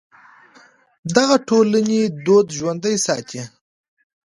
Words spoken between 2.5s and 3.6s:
ژوندی ساتي.